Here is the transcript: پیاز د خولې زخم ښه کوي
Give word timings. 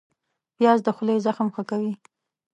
پیاز 0.57 0.79
د 0.83 0.87
خولې 0.95 1.15
زخم 1.25 1.47
ښه 1.55 1.63
کوي 1.69 1.93